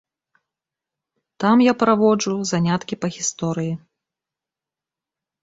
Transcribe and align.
Там 1.43 1.55
я 1.65 1.73
праводжу 1.83 2.33
заняткі 2.53 2.99
па 3.03 3.07
гісторыі. 3.19 3.73